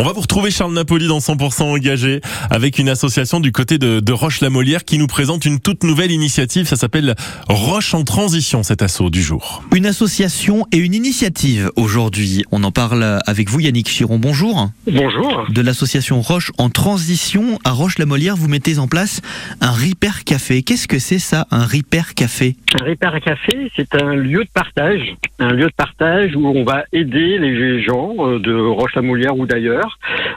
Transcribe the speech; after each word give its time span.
On 0.00 0.02
va 0.02 0.14
vous 0.14 0.22
retrouver 0.22 0.50
Charles 0.50 0.72
Napoli 0.72 1.08
dans 1.08 1.18
100% 1.18 1.64
engagé 1.64 2.22
avec 2.48 2.78
une 2.78 2.88
association 2.88 3.38
du 3.38 3.52
côté 3.52 3.76
de, 3.76 4.00
de 4.00 4.12
Roche-la-Molière 4.14 4.86
qui 4.86 4.96
nous 4.96 5.06
présente 5.06 5.44
une 5.44 5.60
toute 5.60 5.84
nouvelle 5.84 6.10
initiative. 6.10 6.64
Ça 6.64 6.76
s'appelle 6.76 7.14
Roche 7.50 7.92
en 7.92 8.02
transition, 8.02 8.62
cet 8.62 8.80
assaut 8.80 9.10
du 9.10 9.20
jour. 9.20 9.62
Une 9.76 9.84
association 9.84 10.64
et 10.72 10.78
une 10.78 10.94
initiative 10.94 11.70
aujourd'hui. 11.76 12.46
On 12.50 12.64
en 12.64 12.70
parle 12.70 13.18
avec 13.26 13.50
vous 13.50 13.60
Yannick 13.60 13.88
Chiron. 13.88 14.18
Bonjour. 14.18 14.70
Bonjour. 14.86 15.44
De 15.50 15.60
l'association 15.60 16.22
Roche 16.22 16.50
en 16.56 16.70
transition 16.70 17.58
à 17.64 17.72
Roche-la-Molière, 17.72 18.36
vous 18.36 18.48
mettez 18.48 18.78
en 18.78 18.88
place 18.88 19.20
un 19.60 19.70
Repair 19.70 20.24
Café. 20.24 20.62
Qu'est-ce 20.62 20.88
que 20.88 20.98
c'est 20.98 21.18
ça, 21.18 21.46
un 21.50 21.66
Repair 21.66 22.14
Café? 22.14 22.56
Un 22.80 22.86
Repair 22.86 23.20
Café, 23.22 23.70
c'est 23.76 23.94
un 24.00 24.14
lieu 24.14 24.44
de 24.44 24.50
partage, 24.54 25.14
un 25.40 25.52
lieu 25.52 25.66
de 25.66 25.74
partage 25.76 26.34
où 26.36 26.46
on 26.46 26.64
va 26.64 26.84
aider 26.90 27.36
les 27.36 27.82
gens 27.82 28.14
euh, 28.20 28.38
de 28.38 28.54
Roche-la-Molière 28.54 29.36
ou 29.36 29.44
d'ailleurs 29.44 29.89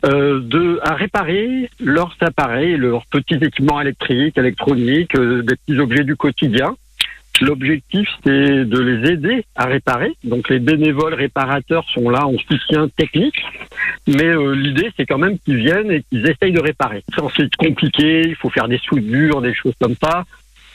euh, 0.05 0.79
à 0.83 0.93
réparer 0.95 1.69
leurs 1.79 2.15
appareils, 2.21 2.77
leurs 2.77 3.05
petits 3.07 3.35
équipements 3.35 3.81
électriques, 3.81 4.37
électroniques, 4.37 5.15
euh, 5.15 5.41
des 5.43 5.55
petits 5.55 5.79
objets 5.79 6.03
du 6.03 6.15
quotidien. 6.15 6.75
L'objectif, 7.41 8.07
c'est 8.23 8.65
de 8.65 8.79
les 8.79 9.11
aider 9.11 9.45
à 9.55 9.65
réparer. 9.65 10.13
Donc, 10.23 10.49
les 10.49 10.59
bénévoles 10.59 11.15
réparateurs 11.15 11.83
sont 11.89 12.09
là 12.09 12.27
en 12.27 12.37
soutien 12.37 12.87
technique. 12.95 13.41
Mais 14.07 14.25
euh, 14.25 14.53
l'idée, 14.53 14.91
c'est 14.95 15.05
quand 15.05 15.17
même 15.17 15.39
qu'ils 15.39 15.57
viennent 15.57 15.91
et 15.91 16.03
qu'ils 16.03 16.29
essayent 16.29 16.53
de 16.53 16.61
réparer. 16.61 17.03
C'est 17.35 17.55
compliqué, 17.55 18.21
il 18.27 18.35
faut 18.35 18.49
faire 18.49 18.67
des 18.67 18.77
soudures, 18.77 19.41
des 19.41 19.53
choses 19.53 19.73
comme 19.81 19.95
ça. 20.01 20.25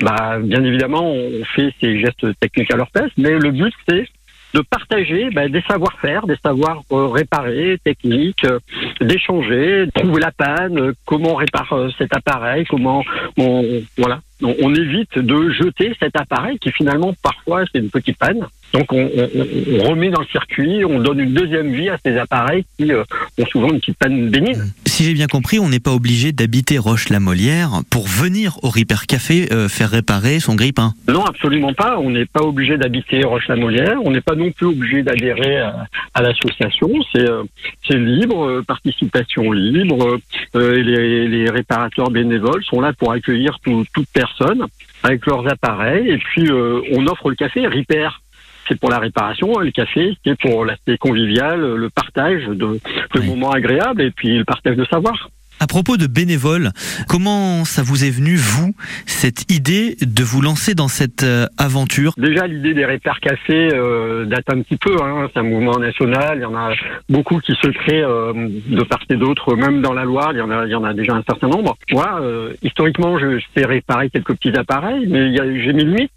Bah, 0.01 0.39
bien 0.41 0.63
évidemment, 0.65 1.13
on 1.13 1.45
fait 1.45 1.73
ces 1.81 2.01
gestes 2.01 2.27
techniques 2.41 2.73
à 2.73 2.77
leur 2.77 2.91
place, 2.91 3.11
mais 3.17 3.39
le 3.39 3.51
but, 3.51 3.75
c'est 3.89 4.07
de 4.55 4.61
partager 4.61 5.29
bah, 5.31 5.49
des 5.49 5.61
savoir-faire, 5.63 6.27
des 6.27 6.37
savoirs 6.43 6.83
euh, 6.93 7.07
réparés, 7.07 7.79
techniques, 7.85 8.45
euh, 8.45 8.59
d'échanger, 9.01 9.87
trouver 9.95 10.21
la 10.21 10.33
panne, 10.33 10.79
euh, 10.79 10.93
comment 11.05 11.33
on 11.33 11.37
répare 11.37 11.73
euh, 11.73 11.89
cet 11.99 12.15
appareil, 12.15 12.65
comment 12.65 13.03
on 13.37 13.65
voilà, 13.99 14.21
on, 14.43 14.55
on 14.63 14.75
évite 14.75 15.19
de 15.19 15.51
jeter 15.51 15.93
cet 16.01 16.17
appareil 16.17 16.59
qui 16.59 16.71
finalement 16.73 17.15
parfois 17.23 17.65
c'est 17.73 17.79
une 17.79 17.91
petite 17.91 18.19
panne. 18.19 18.47
Donc 18.73 18.93
on, 18.93 19.05
on- 19.17 19.81
on 19.85 19.89
remet 19.91 20.11
dans 20.11 20.21
le 20.21 20.27
circuit, 20.27 20.85
on 20.85 20.99
donne 21.01 21.21
une 21.21 21.35
deuxième 21.35 21.71
vie 21.73 21.89
à 21.91 21.97
ces 22.05 22.17
appareils 22.19 22.65
qui 22.79 22.93
euh, 22.93 23.05
ont 23.41 23.47
souvent 23.47 23.69
une 23.71 23.81
petite 23.81 23.99
panne 23.99 24.29
bénigne. 24.31 24.63
Si 24.99 25.05
j'ai 25.05 25.15
bien 25.15 25.29
compris, 25.29 25.61
on 25.61 25.69
n'est 25.69 25.79
pas 25.79 25.93
obligé 25.93 26.33
d'habiter 26.33 26.77
Roche-la-Molière 26.77 27.83
pour 27.89 28.09
venir 28.09 28.59
au 28.65 28.69
Repair 28.69 29.07
Café 29.07 29.47
euh, 29.53 29.69
faire 29.69 29.91
réparer 29.91 30.41
son 30.41 30.57
grille-pain. 30.57 30.93
Non, 31.07 31.25
absolument 31.25 31.73
pas. 31.73 32.01
On 32.01 32.11
n'est 32.11 32.27
pas 32.27 32.43
obligé 32.43 32.77
d'habiter 32.77 33.23
Roche-la-Molière. 33.23 33.99
On 34.05 34.11
n'est 34.11 34.21
pas 34.21 34.35
non 34.35 34.51
plus 34.51 34.67
obligé 34.67 35.05
d'adhérer 35.05 35.59
à, 35.61 36.21
l'association. 36.21 36.91
C'est 37.13 37.31
euh, 37.31 37.45
libre, 37.91 38.45
euh, 38.45 38.65
participation 38.67 39.53
libre. 39.53 40.19
Les, 40.55 41.49
réparateurs 41.49 42.11
bénévoles 42.11 42.65
sont 42.65 42.81
là 42.81 42.93
pour 42.93 43.13
accueillir 43.13 43.61
tout- 43.63 43.85
toute 43.95 44.09
personne 44.13 44.65
avec 45.05 45.25
leurs 45.27 45.47
appareils. 45.47 46.09
Et 46.11 46.19
puis 46.19 46.51
on 46.51 47.07
offre 47.07 47.31
le 47.31 47.37
café 47.37 47.69
Repair. 47.69 48.21
C'est 48.69 48.79
pour 48.79 48.91
la 48.91 48.99
réparation, 48.99 49.61
et 49.63 49.65
le 49.65 49.71
café, 49.71 50.17
c'est 50.25 50.39
pour 50.39 50.65
l'aspect 50.65 50.99
convivial, 50.99 51.61
le 51.61 51.91
partage 51.91 52.45
de, 52.47 52.55
de 52.55 52.79
Oui. 53.21 53.27
moments 53.27 53.51
agréables 53.51 54.03
et 54.03 54.11
puis 54.11 54.37
le 54.39 54.45
partage 54.45 54.77
de 54.77 54.85
savoir. 54.85 55.31
À 55.61 55.67
propos 55.67 55.97
de 55.97 56.07
bénévoles, 56.07 56.71
comment 57.09 57.65
ça 57.65 57.83
vous 57.83 58.05
est 58.05 58.11
venu, 58.11 58.37
vous, 58.37 58.75
cette 59.07 59.51
idée 59.51 59.97
de 60.01 60.23
vous 60.23 60.41
lancer 60.41 60.77
dans 60.77 60.87
cette 60.87 61.25
euh, 61.25 61.47
aventure? 61.59 62.13
Déjà, 62.17 62.47
l'idée 62.47 62.75
des 62.75 62.87
repères 62.87 63.19
cafés 63.19 63.71
euh, 63.75 64.25
date 64.27 64.45
un 64.53 64.63
petit 64.63 64.77
peu. 64.77 64.95
Hein. 65.03 65.29
C'est 65.33 65.41
un 65.41 65.43
mouvement 65.43 65.79
national. 65.81 66.39
Il 66.39 66.43
y 66.43 66.45
en 66.45 66.55
a 66.55 66.71
beaucoup 67.09 67.41
qui 67.41 67.55
se 67.61 67.71
créent 67.71 68.05
euh, 68.05 68.33
de 68.69 68.85
part 68.85 69.01
et 69.11 69.17
d'autre, 69.17 69.57
même 69.57 69.83
dans 69.83 69.95
la 69.95 70.05
Loire. 70.05 70.31
Il 70.33 70.39
y 70.39 70.43
en 70.43 70.51
a, 70.51 70.65
il 70.65 70.71
y 70.71 70.77
en 70.77 70.85
a 70.85 70.95
déjà 70.95 71.15
un 71.15 71.25
certain 71.29 71.49
nombre. 71.49 71.77
Moi, 71.91 72.19
euh, 72.21 72.53
historiquement, 72.63 73.19
je 73.19 73.41
sais 73.57 73.67
réparer 73.67 74.11
quelques 74.11 74.35
petits 74.37 74.57
appareils, 74.57 75.09
mais 75.09 75.35
j'ai 75.35 75.73
mes 75.73 75.85
limites. 75.85 76.13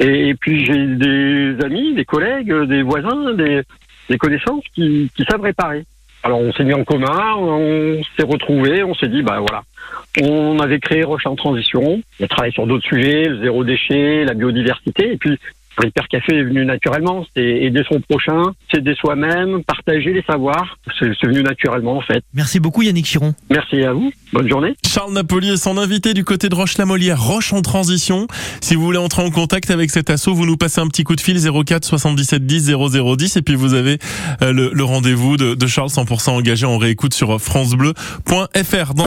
Et, 0.00 0.34
puis 0.34 0.64
j'ai 0.64 0.86
des 0.86 1.56
amis, 1.64 1.94
des 1.94 2.04
collègues, 2.04 2.52
des 2.64 2.82
voisins, 2.82 3.34
des, 3.34 3.64
connaissances 4.18 4.64
qui, 4.74 5.10
savent 5.28 5.42
réparer. 5.42 5.84
Alors 6.22 6.40
on 6.40 6.52
s'est 6.52 6.64
mis 6.64 6.74
en 6.74 6.84
commun, 6.84 7.36
on 7.36 8.00
s'est 8.16 8.26
retrouvés, 8.26 8.82
on 8.82 8.94
s'est 8.94 9.08
dit 9.08 9.22
bah 9.22 9.38
voilà, 9.38 9.62
on 10.20 10.58
avait 10.58 10.80
créé 10.80 11.04
Roche 11.04 11.26
en 11.26 11.36
transition, 11.36 12.02
on 12.20 12.26
travaille 12.26 12.52
sur 12.52 12.66
d'autres 12.66 12.86
sujets, 12.86 13.24
le 13.24 13.40
zéro 13.40 13.62
déchet, 13.62 14.24
la 14.24 14.34
biodiversité, 14.34 15.12
et 15.12 15.16
puis 15.16 15.38
Repair 15.78 16.08
Café 16.08 16.36
est 16.38 16.42
venu 16.42 16.64
naturellement, 16.64 17.24
c'est 17.36 17.44
aider 17.44 17.82
son 17.88 18.00
prochain, 18.00 18.52
c'est 18.70 18.78
aider 18.78 18.94
soi-même, 18.98 19.62
partager 19.64 20.12
les 20.12 20.22
savoirs, 20.28 20.78
c'est 20.98 21.26
venu 21.26 21.42
naturellement 21.42 21.96
en 21.96 22.00
fait. 22.02 22.22
Merci 22.34 22.60
beaucoup 22.60 22.82
Yannick 22.82 23.06
Chiron. 23.06 23.34
Merci 23.50 23.82
à 23.84 23.92
vous, 23.92 24.12
bonne 24.32 24.48
journée. 24.48 24.74
Charles 24.86 25.12
Napoli 25.12 25.50
est 25.50 25.56
son 25.56 25.78
invité 25.78 26.14
du 26.14 26.24
côté 26.24 26.48
de 26.48 26.54
Roche-la-Molière, 26.54 27.22
Roche 27.22 27.52
en 27.52 27.62
transition. 27.62 28.26
Si 28.60 28.74
vous 28.74 28.82
voulez 28.82 28.98
entrer 28.98 29.22
en 29.22 29.30
contact 29.30 29.70
avec 29.70 29.90
cet 29.90 30.10
assaut, 30.10 30.34
vous 30.34 30.46
nous 30.46 30.56
passez 30.56 30.80
un 30.80 30.88
petit 30.88 31.04
coup 31.04 31.14
de 31.16 31.20
fil 31.20 31.38
04 31.40 31.84
77 31.84 32.44
10 32.44 32.60
00 32.90 33.16
10 33.16 33.36
et 33.36 33.42
puis 33.42 33.54
vous 33.54 33.74
avez 33.74 33.98
euh, 34.42 34.52
le, 34.52 34.70
le 34.72 34.84
rendez-vous 34.84 35.36
de, 35.36 35.54
de 35.54 35.66
Charles 35.66 35.88
100% 35.88 36.30
engagé 36.30 36.66
en 36.66 36.78
réécoute 36.78 37.14
sur 37.14 37.40
francebleu.fr. 37.40 38.94